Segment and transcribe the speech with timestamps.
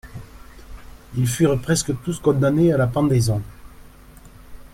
[1.15, 3.39] Ils furent presque tous condamnés à la pendaison.